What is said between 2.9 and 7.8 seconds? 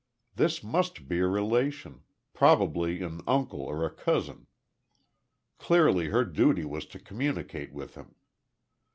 an uncle or a cousin. Clearly her duty was to communicate